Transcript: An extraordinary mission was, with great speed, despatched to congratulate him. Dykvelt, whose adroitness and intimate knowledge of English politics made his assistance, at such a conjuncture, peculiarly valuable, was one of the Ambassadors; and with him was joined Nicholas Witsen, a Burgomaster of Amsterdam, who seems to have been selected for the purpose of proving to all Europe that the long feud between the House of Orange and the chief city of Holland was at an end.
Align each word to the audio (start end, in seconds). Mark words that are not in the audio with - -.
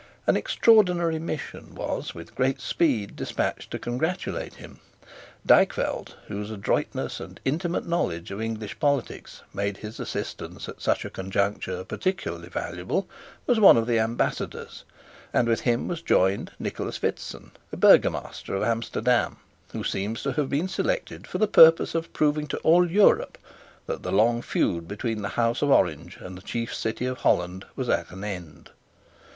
An 0.25 0.35
extraordinary 0.35 1.19
mission 1.19 1.75
was, 1.75 2.15
with 2.15 2.33
great 2.33 2.59
speed, 2.59 3.15
despatched 3.15 3.69
to 3.69 3.77
congratulate 3.77 4.55
him. 4.55 4.79
Dykvelt, 5.47 6.15
whose 6.25 6.49
adroitness 6.49 7.19
and 7.19 7.39
intimate 7.45 7.85
knowledge 7.87 8.31
of 8.31 8.41
English 8.41 8.79
politics 8.79 9.43
made 9.53 9.77
his 9.77 9.99
assistance, 9.99 10.67
at 10.67 10.81
such 10.81 11.05
a 11.05 11.11
conjuncture, 11.11 11.83
peculiarly 11.83 12.49
valuable, 12.49 13.07
was 13.45 13.59
one 13.59 13.77
of 13.77 13.85
the 13.85 13.99
Ambassadors; 13.99 14.85
and 15.31 15.47
with 15.47 15.61
him 15.61 15.87
was 15.87 16.01
joined 16.01 16.49
Nicholas 16.57 16.97
Witsen, 17.03 17.51
a 17.71 17.77
Burgomaster 17.77 18.55
of 18.55 18.63
Amsterdam, 18.63 19.35
who 19.71 19.83
seems 19.83 20.23
to 20.23 20.31
have 20.31 20.49
been 20.49 20.67
selected 20.67 21.27
for 21.27 21.37
the 21.37 21.45
purpose 21.47 21.93
of 21.93 22.11
proving 22.11 22.47
to 22.47 22.57
all 22.61 22.89
Europe 22.89 23.37
that 23.85 24.01
the 24.01 24.11
long 24.11 24.41
feud 24.41 24.87
between 24.87 25.21
the 25.21 25.29
House 25.37 25.61
of 25.61 25.69
Orange 25.69 26.17
and 26.19 26.35
the 26.35 26.41
chief 26.41 26.73
city 26.73 27.05
of 27.05 27.19
Holland 27.19 27.65
was 27.75 27.87
at 27.87 28.09
an 28.09 28.23
end. 28.23 28.71